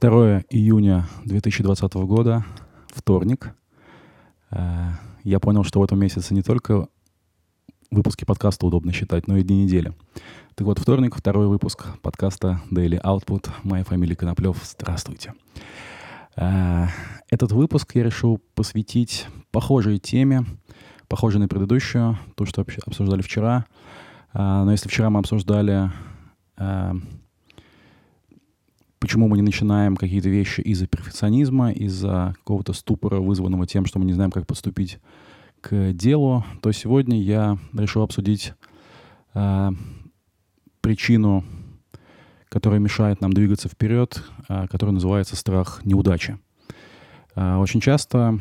2 0.00 0.44
июня 0.48 1.06
2020 1.26 1.92
года, 2.06 2.42
вторник. 2.88 3.54
Э, 4.50 4.92
я 5.24 5.38
понял, 5.40 5.62
что 5.62 5.80
в 5.80 5.84
этом 5.84 5.98
месяце 5.98 6.32
не 6.32 6.42
только 6.42 6.88
выпуски 7.90 8.24
подкаста 8.24 8.64
удобно 8.64 8.92
считать, 8.92 9.28
но 9.28 9.36
и 9.36 9.42
дни 9.42 9.64
недели. 9.64 9.92
Так 10.54 10.66
вот, 10.66 10.78
вторник, 10.78 11.14
второй 11.14 11.48
выпуск 11.48 11.86
подкаста 12.00 12.62
Daily 12.70 12.98
Output. 12.98 13.50
Моя 13.62 13.84
фамилия 13.84 14.16
Коноплев. 14.16 14.56
Здравствуйте. 14.64 15.34
Э, 16.34 16.86
этот 17.28 17.52
выпуск 17.52 17.94
я 17.94 18.02
решил 18.02 18.40
посвятить 18.54 19.26
похожей 19.50 19.98
теме, 19.98 20.46
похожей 21.08 21.40
на 21.40 21.48
предыдущую, 21.48 22.18
то, 22.36 22.46
что 22.46 22.64
обсуждали 22.86 23.20
вчера. 23.20 23.66
Э, 24.32 24.62
но 24.64 24.72
если 24.72 24.88
вчера 24.88 25.10
мы 25.10 25.18
обсуждали 25.20 25.90
почему 29.00 29.28
мы 29.28 29.36
не 29.38 29.42
начинаем 29.42 29.96
какие-то 29.96 30.28
вещи 30.28 30.60
из-за 30.60 30.86
перфекционизма, 30.86 31.72
из-за 31.72 32.34
какого-то 32.38 32.74
ступора, 32.74 33.18
вызванного 33.18 33.66
тем, 33.66 33.86
что 33.86 33.98
мы 33.98 34.04
не 34.04 34.12
знаем, 34.12 34.30
как 34.30 34.46
поступить 34.46 34.98
к 35.60 35.92
делу, 35.92 36.44
то 36.62 36.70
сегодня 36.70 37.20
я 37.20 37.58
решил 37.72 38.02
обсудить 38.02 38.52
э, 39.34 39.70
причину, 40.80 41.44
которая 42.48 42.78
мешает 42.78 43.20
нам 43.20 43.32
двигаться 43.32 43.68
вперед, 43.68 44.22
э, 44.48 44.66
которая 44.68 44.94
называется 44.94 45.34
страх 45.34 45.80
неудачи. 45.84 46.38
Э, 47.34 47.56
очень 47.56 47.80
часто, 47.80 48.38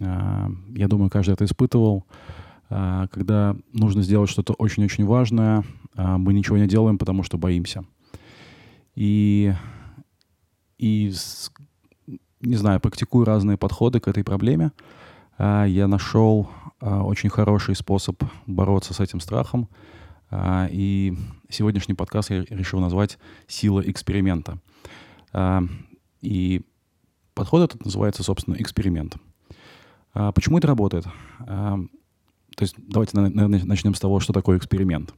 э, 0.00 0.48
я 0.76 0.88
думаю, 0.88 1.10
каждый 1.10 1.32
это 1.32 1.44
испытывал, 1.44 2.06
э, 2.70 3.06
когда 3.10 3.56
нужно 3.72 4.02
сделать 4.02 4.30
что-то 4.30 4.52
очень-очень 4.52 5.04
важное, 5.04 5.64
э, 5.96 6.16
мы 6.16 6.32
ничего 6.32 6.58
не 6.58 6.68
делаем, 6.68 6.96
потому 6.96 7.24
что 7.24 7.38
боимся. 7.38 7.84
И 8.94 9.52
и, 10.78 11.12
не 12.40 12.56
знаю, 12.56 12.80
практикую 12.80 13.24
разные 13.24 13.56
подходы 13.56 14.00
к 14.00 14.08
этой 14.08 14.24
проблеме. 14.24 14.72
А, 15.38 15.64
я 15.64 15.86
нашел 15.86 16.48
а, 16.80 17.02
очень 17.02 17.30
хороший 17.30 17.74
способ 17.74 18.22
бороться 18.46 18.94
с 18.94 19.00
этим 19.00 19.20
страхом. 19.20 19.68
А, 20.30 20.68
и 20.70 21.16
сегодняшний 21.48 21.94
подкаст 21.94 22.30
я 22.30 22.44
решил 22.44 22.80
назвать 22.80 23.18
«Сила 23.46 23.80
эксперимента». 23.80 24.58
И 26.22 26.62
подход 27.34 27.62
этот 27.62 27.84
называется, 27.84 28.22
собственно, 28.22 28.56
эксперимент. 28.58 29.16
Почему 30.12 30.56
это 30.56 30.66
работает? 30.66 31.04
То 31.44 31.88
есть 32.60 32.74
давайте 32.78 33.18
начнем 33.18 33.94
с 33.94 34.00
того, 34.00 34.18
что 34.20 34.32
такое 34.32 34.56
эксперимент. 34.56 35.12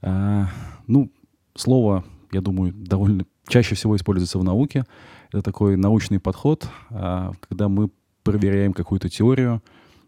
Ну, 0.00 1.12
слово, 1.54 2.04
я 2.32 2.40
думаю, 2.40 2.72
довольно 2.74 3.24
чаще 3.46 3.74
всего 3.74 3.96
используется 3.96 4.38
в 4.38 4.44
науке. 4.44 4.84
Это 5.30 5.42
такой 5.42 5.76
научный 5.76 6.20
подход, 6.20 6.68
а, 6.90 7.32
когда 7.48 7.68
мы 7.68 7.90
проверяем 8.22 8.72
какую-то 8.72 9.08
теорию 9.08 9.62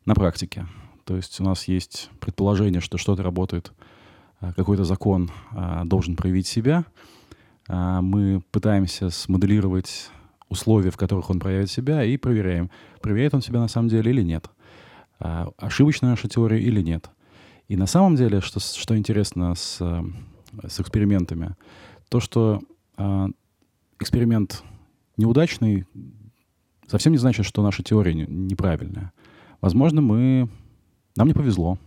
на 0.04 0.14
практике. 0.14 0.66
То 1.04 1.16
есть 1.16 1.40
у 1.40 1.44
нас 1.44 1.64
есть 1.68 2.10
предположение, 2.20 2.80
что 2.80 2.98
что-то 2.98 3.22
работает, 3.22 3.72
а, 4.40 4.52
какой-то 4.52 4.84
закон 4.84 5.30
а, 5.52 5.84
должен 5.84 6.16
проявить 6.16 6.46
себя. 6.46 6.84
Мы 7.68 8.42
пытаемся 8.50 9.10
смоделировать 9.10 10.10
условия, 10.48 10.90
в 10.90 10.96
которых 10.96 11.30
он 11.30 11.38
проявит 11.38 11.70
себя, 11.70 12.02
и 12.02 12.16
проверяем, 12.16 12.68
проверяет 13.00 13.32
он 13.32 13.42
себя 13.42 13.60
на 13.60 13.68
самом 13.68 13.88
деле 13.88 14.10
или 14.10 14.22
нет. 14.22 14.50
Ошибочная 15.20 16.10
наша 16.10 16.26
теория 16.28 16.60
или 16.60 16.80
нет. 16.80 17.10
И 17.68 17.76
на 17.76 17.86
самом 17.86 18.16
деле, 18.16 18.40
что, 18.40 18.58
что 18.58 18.96
интересно 18.96 19.54
с, 19.54 19.76
с 19.76 20.80
экспериментами, 20.80 21.54
то, 22.10 22.20
что 22.20 22.60
а, 22.96 23.28
эксперимент 23.98 24.62
неудачный, 25.16 25.86
совсем 26.86 27.12
не 27.12 27.18
значит, 27.18 27.46
что 27.46 27.62
наша 27.62 27.82
теория 27.82 28.12
неправильная. 28.12 29.12
Возможно, 29.60 30.02
мы... 30.02 30.48
Нам 31.16 31.28
не 31.28 31.34
повезло. 31.34 31.78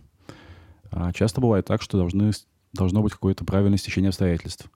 А 0.90 1.12
часто 1.12 1.40
бывает 1.40 1.66
так, 1.66 1.82
что 1.82 1.98
должны, 1.98 2.30
должно 2.72 3.02
быть 3.02 3.12
какое-то 3.12 3.44
правильное 3.44 3.78
стечение 3.78 4.08
обстоятельств. 4.08 4.70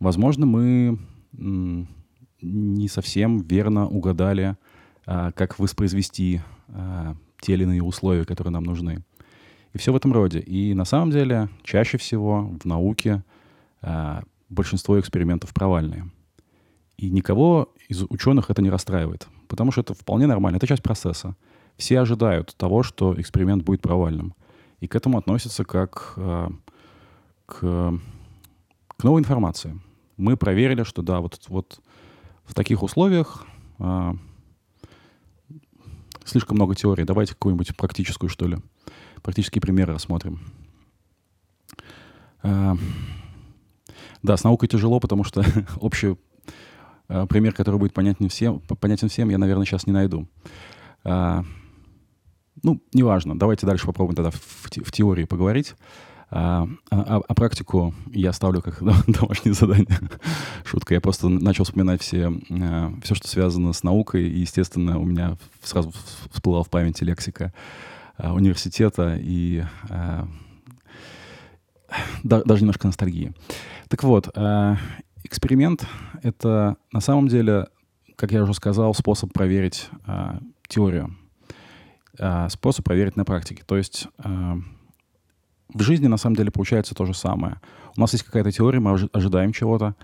Возможно, 0.00 0.46
мы 0.46 0.98
не 1.32 2.88
совсем 2.88 3.38
верно 3.40 3.88
угадали, 3.88 4.56
а, 5.04 5.32
как 5.32 5.58
воспроизвести 5.58 6.40
а, 6.68 7.16
те 7.40 7.54
или 7.54 7.64
иные 7.64 7.82
условия, 7.82 8.24
которые 8.24 8.52
нам 8.52 8.64
нужны. 8.64 9.04
И 9.72 9.78
все 9.78 9.92
в 9.92 9.96
этом 9.96 10.12
роде. 10.12 10.38
И 10.38 10.74
на 10.74 10.84
самом 10.84 11.10
деле 11.10 11.48
чаще 11.64 11.98
всего 11.98 12.52
в 12.62 12.64
науке 12.66 13.24
большинство 14.52 14.98
экспериментов 15.00 15.52
провальные. 15.52 16.10
И 16.96 17.10
никого 17.10 17.74
из 17.88 18.02
ученых 18.08 18.50
это 18.50 18.62
не 18.62 18.70
расстраивает, 18.70 19.26
потому 19.48 19.72
что 19.72 19.80
это 19.80 19.94
вполне 19.94 20.26
нормально, 20.26 20.58
это 20.58 20.66
часть 20.66 20.82
процесса. 20.82 21.36
Все 21.76 22.00
ожидают 22.00 22.54
того, 22.56 22.82
что 22.82 23.18
эксперимент 23.20 23.64
будет 23.64 23.80
провальным. 23.82 24.34
И 24.80 24.86
к 24.86 24.94
этому 24.94 25.18
относятся 25.18 25.64
как 25.64 26.12
э, 26.16 26.48
к, 27.46 27.60
к 28.96 29.04
новой 29.04 29.20
информации. 29.20 29.80
Мы 30.16 30.36
проверили, 30.36 30.82
что 30.82 31.02
да, 31.02 31.20
вот, 31.20 31.40
вот 31.48 31.80
в 32.44 32.54
таких 32.54 32.82
условиях 32.82 33.46
э, 33.78 34.12
слишком 36.24 36.56
много 36.56 36.74
теорий. 36.74 37.04
Давайте 37.04 37.32
какую-нибудь 37.32 37.76
практическую, 37.76 38.28
что 38.28 38.46
ли. 38.46 38.58
Практические 39.22 39.62
примеры 39.62 39.94
рассмотрим. 39.94 40.40
Э, 42.42 42.74
да, 44.22 44.36
с 44.36 44.44
наукой 44.44 44.68
тяжело, 44.68 45.00
потому 45.00 45.24
что 45.24 45.44
общий 45.80 46.16
э, 47.08 47.26
пример, 47.26 47.54
который 47.54 47.78
будет 47.78 47.92
понятен 47.92 48.28
всем, 48.28 48.60
понятен 48.60 49.08
всем, 49.08 49.28
я, 49.28 49.38
наверное, 49.38 49.66
сейчас 49.66 49.86
не 49.86 49.92
найду. 49.92 50.28
А, 51.04 51.44
ну, 52.62 52.80
неважно. 52.92 53.38
Давайте 53.38 53.66
дальше 53.66 53.86
попробуем 53.86 54.16
тогда 54.16 54.30
в, 54.30 54.36
в 54.36 54.92
теории 54.92 55.24
поговорить. 55.24 55.74
А, 56.34 56.66
а, 56.90 57.20
а 57.28 57.34
практику 57.34 57.94
я 58.10 58.32
ставлю 58.32 58.62
как 58.62 58.82
домашнее 59.06 59.52
задание. 59.52 59.98
Шутка. 60.64 60.94
Я 60.94 61.00
просто 61.00 61.28
начал 61.28 61.64
вспоминать 61.64 62.00
все, 62.00 62.32
а, 62.50 62.92
все, 63.02 63.14
что 63.14 63.28
связано 63.28 63.72
с 63.72 63.82
наукой, 63.82 64.28
и, 64.28 64.40
естественно, 64.40 64.98
у 64.98 65.04
меня 65.04 65.36
сразу 65.62 65.92
всплыла 66.30 66.62
в 66.62 66.70
памяти 66.70 67.04
лексика 67.04 67.52
а, 68.16 68.32
университета 68.32 69.18
и 69.20 69.64
а, 69.90 70.26
да, 72.22 72.42
даже 72.44 72.62
немножко 72.62 72.86
ностальгии. 72.86 73.32
Так 73.88 74.02
вот, 74.04 74.30
э, 74.34 74.76
эксперимент— 75.24 75.86
это 76.22 76.76
на 76.92 77.00
самом 77.00 77.28
деле, 77.28 77.68
как 78.16 78.32
я 78.32 78.42
уже 78.42 78.54
сказал, 78.54 78.94
способ 78.94 79.32
проверить 79.32 79.88
э, 80.06 80.38
теорию, 80.68 81.16
э, 82.18 82.48
способ 82.48 82.84
проверить 82.84 83.16
на 83.16 83.24
практике. 83.24 83.62
То 83.66 83.76
есть 83.76 84.08
э, 84.24 84.54
в 85.74 85.82
жизни 85.82 86.06
на 86.06 86.16
самом 86.16 86.36
деле 86.36 86.50
получается 86.50 86.94
то 86.94 87.06
же 87.06 87.14
самое. 87.14 87.60
У 87.96 88.00
нас 88.00 88.12
есть 88.12 88.24
какая-то 88.24 88.52
теория, 88.52 88.80
мы 88.80 88.98
ожидаем 89.12 89.52
чего-то, 89.52 89.94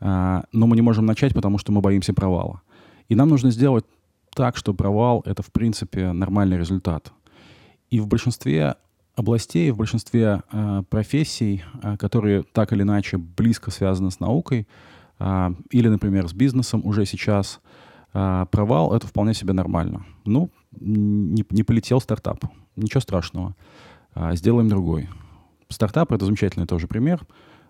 э, 0.00 0.42
но 0.52 0.66
мы 0.66 0.76
не 0.76 0.82
можем 0.82 1.06
начать, 1.06 1.34
потому 1.34 1.58
что 1.58 1.72
мы 1.72 1.80
боимся 1.80 2.12
провала. 2.14 2.62
И 3.08 3.14
нам 3.14 3.28
нужно 3.28 3.50
сделать 3.50 3.84
так, 4.34 4.56
что 4.56 4.74
провал— 4.74 5.22
это, 5.26 5.42
в 5.42 5.50
принципе, 5.50 6.12
нормальный 6.12 6.58
результат. 6.58 7.12
И 7.90 7.98
в 8.00 8.06
большинстве 8.06 8.76
областей, 9.14 9.70
в 9.70 9.76
большинстве 9.76 10.42
э, 10.52 10.82
профессий, 10.88 11.62
э, 11.82 11.96
которые 11.96 12.42
так 12.42 12.72
или 12.72 12.82
иначе 12.82 13.18
близко 13.18 13.70
связаны 13.70 14.10
с 14.10 14.20
наукой 14.20 14.66
э, 15.18 15.50
или, 15.70 15.88
например, 15.88 16.28
с 16.28 16.32
бизнесом 16.32 16.82
уже 16.84 17.04
сейчас, 17.06 17.60
э, 18.14 18.46
провал— 18.50 18.94
это 18.94 19.06
вполне 19.06 19.34
себе 19.34 19.52
нормально. 19.52 20.04
Ну, 20.24 20.50
не, 20.78 21.44
не 21.50 21.62
полетел 21.62 22.00
стартап, 22.00 22.44
ничего 22.76 23.00
страшного, 23.00 23.56
э, 24.14 24.34
сделаем 24.36 24.68
другой. 24.68 25.08
Стартап— 25.68 26.12
это 26.12 26.24
замечательный 26.24 26.66
тоже 26.66 26.88
пример. 26.88 27.26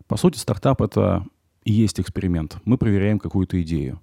По 0.07 0.17
сути, 0.17 0.39
стартап— 0.39 0.81
это 0.83 1.25
и 1.65 1.73
есть 1.73 2.01
эксперимент. 2.01 2.59
Мы 2.65 2.79
проверяем 2.79 3.19
какую-то 3.19 3.61
идею. 3.63 4.01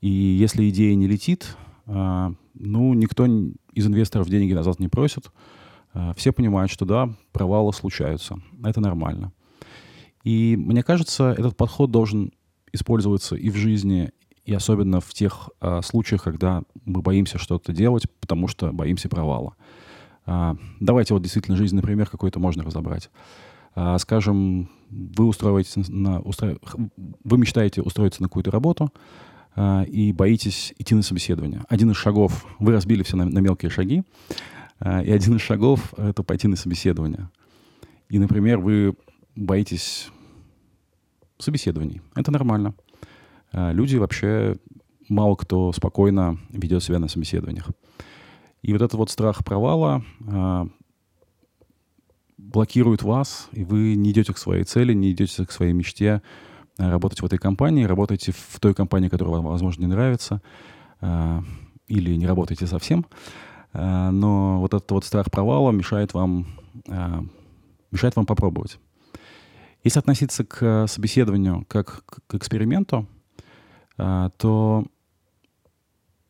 И 0.00 0.08
если 0.08 0.68
идея 0.70 0.94
не 0.94 1.06
летит, 1.06 1.56
э, 1.86 2.32
ну, 2.54 2.94
никто 2.94 3.26
из 3.26 3.86
инвесторов 3.86 4.28
деньги 4.28 4.52
назад 4.52 4.80
не 4.80 4.88
просит, 4.88 5.30
все 6.16 6.32
понимают, 6.32 6.70
что 6.70 6.84
да, 6.84 7.10
провалы 7.32 7.72
случаются. 7.72 8.38
Это 8.64 8.80
нормально. 8.80 9.32
И 10.24 10.56
мне 10.56 10.82
кажется, 10.82 11.34
этот 11.36 11.56
подход 11.56 11.90
должен 11.90 12.32
использоваться 12.72 13.36
и 13.36 13.50
в 13.50 13.56
жизни, 13.56 14.10
и 14.44 14.54
особенно 14.54 15.00
в 15.00 15.12
тех 15.14 15.50
а, 15.60 15.82
случаях, 15.82 16.22
когда 16.22 16.62
мы 16.84 17.02
боимся 17.02 17.38
что-то 17.38 17.72
делать, 17.72 18.04
потому 18.20 18.48
что 18.48 18.72
боимся 18.72 19.08
провала. 19.08 19.54
А, 20.26 20.56
давайте 20.80 21.14
вот 21.14 21.22
действительно 21.22 21.56
жизненный 21.56 21.82
пример 21.82 22.08
какой-то 22.08 22.40
можно 22.40 22.62
разобрать. 22.62 23.10
А, 23.74 23.96
скажем, 23.98 24.68
вы 24.90 25.26
устраиваетесь 25.26 25.88
на, 25.88 26.20
устро... 26.20 26.58
вы 26.96 27.38
мечтаете 27.38 27.82
устроиться 27.82 28.22
на 28.22 28.28
какую-то 28.28 28.50
работу 28.50 28.92
а, 29.54 29.82
и 29.84 30.12
боитесь 30.12 30.74
идти 30.78 30.94
на 30.94 31.02
собеседование. 31.02 31.64
Один 31.68 31.90
из 31.90 31.96
шагов, 31.96 32.46
вы 32.58 32.72
разбили 32.72 33.02
все 33.02 33.16
на, 33.16 33.24
на 33.24 33.38
мелкие 33.38 33.70
шаги, 33.70 34.02
и 34.80 35.10
один 35.10 35.36
из 35.36 35.40
шагов— 35.40 35.92
это 35.96 36.22
пойти 36.22 36.48
на 36.48 36.56
собеседование. 36.56 37.30
И, 38.08 38.18
например, 38.18 38.58
вы 38.58 38.94
боитесь 39.34 40.10
собеседований. 41.38 42.00
Это 42.14 42.30
нормально. 42.30 42.74
А, 43.52 43.72
люди 43.72 43.96
вообще 43.96 44.56
мало 45.08 45.36
кто 45.36 45.72
спокойно 45.72 46.38
ведет 46.50 46.82
себя 46.82 46.98
на 46.98 47.08
собеседованиях. 47.08 47.70
И 48.62 48.72
вот 48.72 48.82
этот 48.82 48.94
вот 48.94 49.10
страх 49.10 49.44
провала 49.44 50.04
э, 50.20 50.66
блокирует 52.36 53.02
вас, 53.02 53.48
и 53.52 53.64
вы 53.64 53.94
не 53.94 54.10
идете 54.10 54.34
к 54.34 54.38
своей 54.38 54.64
цели, 54.64 54.92
не 54.92 55.12
идете 55.12 55.46
к 55.46 55.52
своей 55.52 55.72
мечте 55.72 56.22
э, 56.76 56.90
работать 56.90 57.22
в 57.22 57.24
этой 57.24 57.38
компании, 57.38 57.84
работаете 57.84 58.32
в 58.32 58.58
той 58.60 58.74
компании, 58.74 59.08
которая 59.08 59.36
вам, 59.36 59.46
возможно, 59.46 59.82
не 59.82 59.86
нравится, 59.86 60.42
э, 61.00 61.40
или 61.86 62.16
не 62.16 62.26
работаете 62.26 62.66
совсем. 62.66 63.06
Э, 63.72 64.10
но 64.10 64.60
вот 64.60 64.74
этот 64.74 64.90
вот 64.90 65.04
страх 65.04 65.30
провала 65.30 65.70
мешает 65.70 66.14
вам, 66.14 66.46
э, 66.86 67.20
мешает 67.90 68.16
вам 68.16 68.26
попробовать. 68.26 68.78
Если 69.84 69.98
относиться 69.98 70.44
к 70.44 70.86
собеседованию 70.88 71.64
как 71.68 72.04
к 72.26 72.34
эксперименту, 72.34 73.06
э, 73.96 74.30
то 74.36 74.84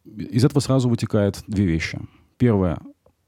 из 0.04 0.44
этого 0.44 0.60
сразу 0.60 0.88
вытекает 0.88 1.42
две 1.46 1.64
вещи. 1.64 2.00
Первое. 2.36 2.78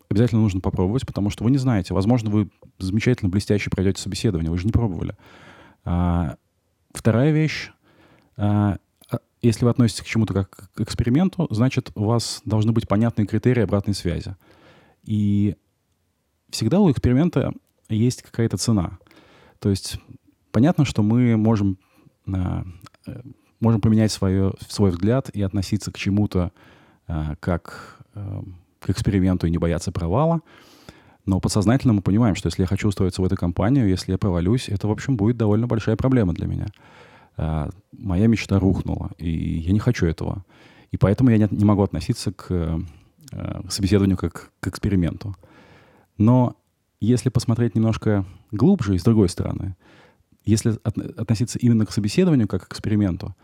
Обязательно 0.08 0.40
нужно 0.40 0.60
попробовать, 0.60 1.06
потому 1.06 1.30
что 1.30 1.44
вы 1.44 1.50
не 1.50 1.58
знаете. 1.58 1.94
Возможно, 1.94 2.30
вы 2.30 2.50
замечательно, 2.78 3.30
блестяще 3.30 3.70
пройдете 3.70 4.02
собеседование, 4.02 4.50
вы 4.50 4.58
же 4.58 4.66
не 4.66 4.72
пробовали. 4.72 5.16
А, 5.84 6.36
вторая 6.92 7.30
вещь. 7.30 7.70
А, 9.10 9.18
если 9.42 9.64
вы 9.64 9.70
относитесь 9.70 10.02
к 10.02 10.06
чему-то 10.06 10.34
как 10.34 10.70
к 10.74 10.80
эксперименту, 10.80 11.46
значит, 11.50 11.90
у 11.94 12.04
вас 12.04 12.42
должны 12.44 12.72
быть 12.72 12.88
понятные 12.88 13.26
критерии 13.26 13.62
обратной 13.62 13.94
связи. 13.94 14.36
И 15.04 15.56
всегда 16.50 16.80
у 16.80 16.90
эксперимента 16.90 17.52
есть 17.88 18.22
какая-то 18.22 18.56
цена. 18.56 18.98
То 19.58 19.70
есть 19.70 19.98
понятно, 20.52 20.84
что 20.84 21.02
мы 21.02 21.36
можем, 21.36 21.78
а, 22.26 22.64
э, 23.06 23.20
можем 23.60 23.80
поменять 23.80 24.12
свое, 24.12 24.54
свой 24.68 24.90
взгляд 24.90 25.30
и 25.30 25.42
относиться 25.42 25.92
к 25.92 25.98
чему-то 25.98 26.52
а, 27.06 27.34
как 27.40 27.98
эм, 28.14 28.56
к 28.78 28.90
эксперименту 28.90 29.46
и 29.46 29.50
не 29.50 29.58
бояться 29.58 29.90
провала. 29.90 30.40
Но 31.26 31.40
подсознательно 31.40 31.92
мы 31.92 32.02
понимаем, 32.02 32.34
что 32.34 32.46
если 32.46 32.62
я 32.62 32.66
хочу 32.66 32.88
устроиться 32.88 33.20
в 33.20 33.24
эту 33.24 33.36
компанию, 33.36 33.88
если 33.88 34.12
я 34.12 34.18
провалюсь, 34.18 34.68
это, 34.68 34.88
в 34.88 34.90
общем, 34.90 35.16
будет 35.16 35.36
довольно 35.36 35.66
большая 35.66 35.96
проблема 35.96 36.32
для 36.32 36.46
меня. 36.46 36.66
А, 37.42 37.70
моя 37.92 38.26
мечта 38.26 38.58
рухнула, 38.58 39.12
и 39.16 39.30
я 39.30 39.72
не 39.72 39.78
хочу 39.78 40.04
этого. 40.04 40.44
И 40.90 40.98
поэтому 40.98 41.30
я 41.30 41.38
не, 41.38 41.48
не 41.50 41.64
могу 41.64 41.82
относиться 41.82 42.32
к, 42.32 42.46
к 43.30 43.70
собеседованию 43.70 44.18
как 44.18 44.52
к 44.60 44.66
эксперименту. 44.66 45.34
Но 46.18 46.56
если 47.00 47.30
посмотреть 47.30 47.74
немножко 47.74 48.26
глубже 48.50 48.94
и 48.94 48.98
с 48.98 49.04
другой 49.04 49.30
стороны, 49.30 49.74
если 50.44 50.78
от, 50.82 50.98
относиться 50.98 51.58
именно 51.58 51.86
к 51.86 51.92
собеседованию 51.92 52.46
как 52.46 52.68
к 52.68 52.72
эксперименту, 52.72 53.34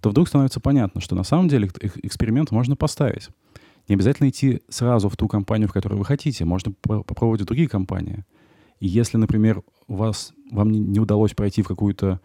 то 0.00 0.10
вдруг 0.10 0.26
становится 0.26 0.58
понятно, 0.58 1.00
что 1.00 1.14
на 1.14 1.22
самом 1.22 1.48
деле 1.48 1.70
эксперимент 2.02 2.50
можно 2.50 2.74
поставить. 2.74 3.28
Не 3.86 3.94
обязательно 3.94 4.30
идти 4.30 4.62
сразу 4.68 5.08
в 5.08 5.16
ту 5.16 5.28
компанию, 5.28 5.68
в 5.68 5.72
которую 5.72 6.00
вы 6.00 6.04
хотите. 6.04 6.44
Можно 6.44 6.72
попробовать 6.72 7.42
в 7.42 7.44
другие 7.44 7.68
компании. 7.68 8.24
И 8.80 8.88
если, 8.88 9.16
например, 9.16 9.62
вас, 9.86 10.32
вам 10.50 10.72
не, 10.72 10.80
не 10.80 10.98
удалось 10.98 11.34
пройти 11.34 11.62
в 11.62 11.68
какую-то 11.68 12.20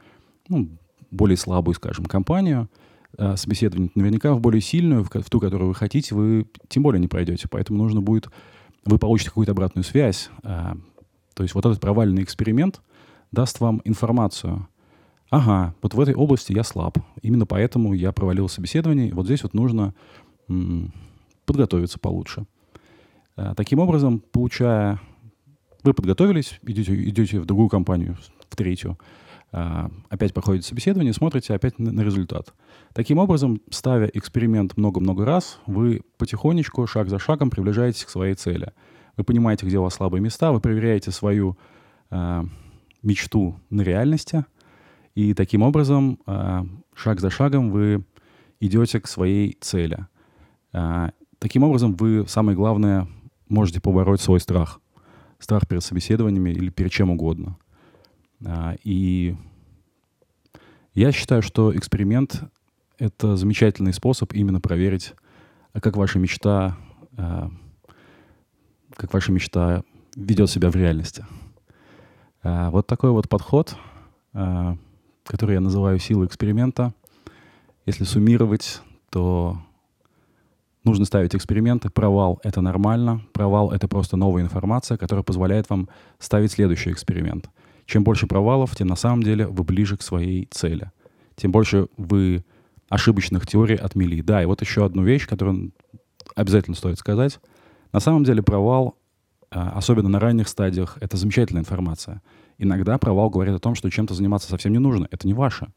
ну, 0.48 0.70
более 1.12 1.38
слабую, 1.38 1.76
скажем, 1.76 2.06
компанию, 2.06 2.70
э, 3.18 3.36
собеседование, 3.36 3.92
наверняка 3.96 4.34
в 4.34 4.42
более 4.42 4.62
сильную, 4.62 5.04
в, 5.04 5.10
ту, 5.10 5.40
которую 5.40 5.70
вы 5.70 5.76
хотите, 5.76 6.16
вы 6.16 6.48
тем 6.68 6.84
более 6.84 7.00
не 7.00 7.08
пройдете. 7.08 7.48
Поэтому 7.50 7.80
нужно 7.80 8.02
будет, 8.02 8.30
вы 8.86 8.98
получите 8.98 9.30
какую-то 9.30 9.52
обратную 9.52 9.84
связь. 9.84 10.30
Э, 10.44 10.74
то 11.34 11.44
есть 11.44 11.56
вот 11.56 11.66
этот 11.66 11.80
провальный 11.80 12.24
эксперимент 12.24 12.82
даст 13.32 13.60
вам 13.60 13.82
информацию. 13.86 14.68
Ага, 15.30 15.76
вот 15.82 15.94
в 15.94 16.00
этой 16.00 16.16
области 16.16 16.54
я 16.54 16.64
слаб. 16.64 16.98
Именно 17.22 17.46
поэтому 17.46 17.94
я 17.94 18.12
провалил 18.12 18.50
собеседование. 18.50 19.14
Вот 19.14 19.26
здесь 19.26 19.44
вот 19.44 19.54
нужно 19.54 19.94
подготовиться 21.46 22.00
получше. 22.00 22.46
Э, 23.36 23.54
таким 23.56 23.80
образом, 23.80 24.20
получая... 24.32 25.00
Вы 25.84 25.94
подготовились, 25.94 26.60
идете, 26.64 26.94
идете 26.94 27.40
в 27.40 27.46
другую 27.46 27.70
компанию, 27.70 28.18
в 28.50 28.56
третью, 28.56 29.00
опять 29.52 30.34
проходите 30.34 30.68
собеседование, 30.68 31.14
смотрите 31.14 31.54
опять 31.54 31.80
на, 31.80 31.92
на 31.92 32.02
результат. 32.02 32.54
Таким 32.94 33.18
образом, 33.18 33.62
ставя 33.72 34.06
эксперимент 34.14 34.78
много-много 34.78 35.26
раз, 35.26 35.60
вы 35.66 36.02
потихонечку, 36.18 36.86
шаг 36.88 37.10
за 37.10 37.20
шагом 37.20 37.50
приближаетесь 37.50 38.06
к 38.06 38.10
своей 38.10 38.36
цели. 38.36 38.74
Вы 39.18 39.24
понимаете, 39.24 39.66
где 39.66 39.80
у 39.80 39.84
вас 39.84 39.96
слабые 39.96 40.22
места, 40.22 40.52
вы 40.52 40.60
проверяете 40.60 41.12
свою 41.12 41.58
э, 42.12 42.44
мечту 43.02 43.60
на 43.70 43.82
реальности, 43.82 44.46
и 45.16 45.34
таким 45.34 45.64
образом, 45.64 46.20
э, 46.28 46.64
шаг 46.94 47.20
за 47.20 47.30
шагом, 47.30 47.72
вы 47.72 48.06
идете 48.60 49.00
к 49.00 49.08
своей 49.08 49.58
цели. 49.60 50.06
Э, 50.74 51.10
Таким 51.40 51.64
образом, 51.64 51.96
вы, 51.96 52.26
самое 52.28 52.56
главное, 52.58 53.08
можете 53.48 53.80
побороть 53.80 54.20
свой 54.20 54.42
страх. 54.42 54.82
Страх 55.40 55.66
перед 55.68 55.82
собеседованиями 55.84 56.50
или 56.50 56.70
перед 56.70 56.92
чем 56.92 57.12
угодно. 57.12 57.58
А, 58.46 58.76
и 58.84 59.36
я 60.94 61.12
считаю, 61.12 61.42
что 61.42 61.76
эксперимент— 61.76 62.44
это 62.98 63.36
замечательный 63.36 63.94
способ 63.94 64.34
именно 64.34 64.60
проверить, 64.60 65.14
а 65.74 65.82
как 65.82 65.98
ваша 65.98 66.20
мечта, 66.20 66.78
а, 67.18 67.50
как 68.96 69.14
ваша 69.14 69.32
мечта 69.32 69.84
ведет 70.16 70.50
себя 70.50 70.70
в 70.70 70.76
реальности. 70.76 71.26
Вот 72.42 72.88
такой 72.88 73.12
вот 73.12 73.28
подход, 73.28 73.76
который 74.32 75.54
я 75.54 75.60
называю 75.60 76.00
силой 76.00 76.26
эксперимента. 76.26 76.94
Если 77.86 78.06
суммировать, 78.06 78.82
то 79.10 79.58
нужно 80.86 81.04
ставить 81.04 81.36
эксперименты. 81.36 81.90
Провал— 81.90 82.40
это 82.44 82.62
нормально. 82.62 83.22
Провал— 83.34 83.72
это 83.74 83.88
просто 83.90 84.16
новая 84.16 84.42
информация, 84.42 84.98
которая 84.98 85.24
позволяет 85.24 85.70
вам 85.70 85.90
ставить 86.18 86.54
следующий 86.54 86.92
эксперимент. 86.92 87.50
Чем 87.90 88.04
больше 88.04 88.28
провалов, 88.28 88.76
тем 88.76 88.86
на 88.86 88.96
самом 88.96 89.24
деле 89.24 89.48
вы 89.48 89.64
ближе 89.64 89.98
к 89.98 90.04
своей 90.04 90.48
цели. 90.52 90.92
Тем 91.36 91.52
больше 91.52 91.88
вы 91.98 92.46
ошибочных 92.88 93.48
теорий 93.48 93.78
отмели. 93.78 94.22
Да, 94.22 94.44
и 94.44 94.46
вот 94.46 94.62
еще 94.62 94.86
одну 94.86 95.04
вещь, 95.04 95.28
которую 95.28 95.72
обязательно 96.36 96.76
стоит 96.76 97.00
сказать. 97.00 97.40
На 97.92 98.00
самом 98.00 98.26
деле 98.26 98.44
провал, 98.44 98.96
а, 99.50 99.72
особенно 99.72 100.08
на 100.08 100.20
ранних 100.20 100.50
стадиях, 100.50 101.00
это 101.02 101.18
замечательная 101.18 101.64
информация. 101.64 102.22
Иногда 102.60 103.00
провал 103.00 103.32
говорит 103.32 103.56
о 103.56 103.60
том, 103.60 103.74
что 103.74 103.90
чем-то 103.90 104.14
заниматься 104.14 104.50
совсем 104.50 104.72
не 104.72 104.80
нужно. 104.80 105.08
Это 105.10 105.26
не 105.26 105.34
ваше. 105.34 105.70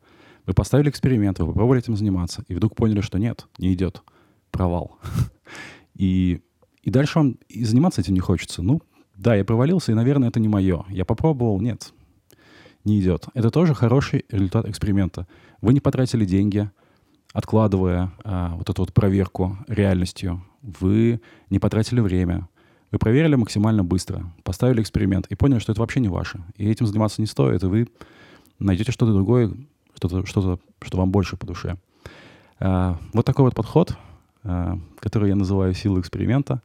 Вы 0.44 0.52
поставили 0.52 0.90
эксперимент, 0.90 1.38
вы 1.38 1.46
попробовали 1.46 1.80
этим 1.80 1.96
заниматься, 1.96 2.44
и 2.46 2.54
вдруг 2.54 2.74
поняли, 2.74 3.00
что 3.00 3.18
нет, 3.18 3.46
не 3.56 3.72
идет 3.72 4.02
провал. 4.50 4.98
И, 5.94 6.42
и 6.82 6.90
дальше 6.90 7.18
вам 7.18 7.36
и 7.48 7.64
заниматься 7.64 8.00
этим 8.00 8.14
не 8.14 8.20
хочется. 8.20 8.62
Ну, 8.62 8.80
да, 9.14 9.34
я 9.34 9.44
провалился, 9.44 9.92
и, 9.92 9.94
наверное, 9.94 10.30
это 10.30 10.40
не 10.40 10.48
мое. 10.48 10.86
Я 10.88 11.04
попробовал, 11.04 11.60
нет, 11.60 11.92
не 12.84 13.00
идет. 13.00 13.26
Это 13.34 13.50
тоже 13.50 13.74
хороший 13.74 14.24
результат 14.30 14.68
эксперимента. 14.68 15.26
Вы 15.60 15.72
не 15.72 15.80
потратили 15.80 16.24
деньги, 16.24 16.70
откладывая 17.32 18.12
а, 18.24 18.54
вот 18.56 18.68
эту 18.68 18.82
вот 18.82 18.92
проверку 18.92 19.56
реальностью. 19.68 20.44
Вы 20.62 21.20
не 21.50 21.58
потратили 21.58 22.00
время. 22.00 22.48
Вы 22.90 22.98
проверили 22.98 23.36
максимально 23.36 23.84
быстро, 23.84 24.32
поставили 24.42 24.82
эксперимент 24.82 25.26
и 25.28 25.34
поняли, 25.34 25.58
что 25.58 25.72
это 25.72 25.80
вообще 25.80 26.00
не 26.00 26.08
ваше. 26.08 26.42
И 26.56 26.68
этим 26.68 26.86
заниматься 26.86 27.20
не 27.20 27.26
стоит, 27.26 27.62
и 27.62 27.66
вы 27.66 27.88
найдете 28.58 28.92
что-то 28.92 29.12
другое, 29.12 29.52
что-то, 29.94 30.26
что-то, 30.26 30.58
что 30.82 30.98
вам 30.98 31.10
больше 31.10 31.36
по 31.36 31.46
душе. 31.46 31.76
А, 32.60 32.98
вот 33.12 33.24
такой 33.24 33.44
вот 33.46 33.54
подход— 33.54 33.96
Э, 34.44 34.74
который 34.98 35.28
я 35.28 35.36
называю 35.36 35.72
силой 35.74 36.00
эксперимента. 36.00 36.62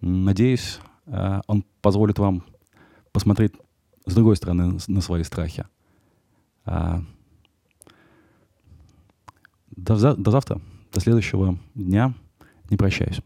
Надеюсь, 0.00 0.78
э, 1.06 1.40
он 1.46 1.64
позволит 1.82 2.18
вам 2.18 2.44
посмотреть 3.12 3.52
с 4.06 4.14
другой 4.14 4.36
стороны 4.36 4.78
на 4.86 5.00
свои 5.00 5.22
страхи. 5.22 5.64
Э, 6.66 7.00
до, 9.70 10.14
до 10.14 10.30
завтра, 10.30 10.60
до 10.92 11.00
следующего 11.00 11.58
дня. 11.74 12.14
Не 12.70 12.76
прощаюсь. 12.76 13.20